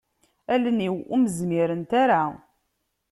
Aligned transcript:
Allen-iw 0.53 0.95
ur 1.13 1.17
m-zmirent 1.23 1.91
ara. 2.03 2.21